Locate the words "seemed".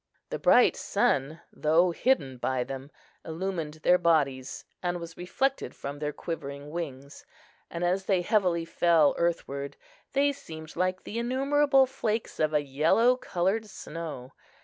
10.31-10.75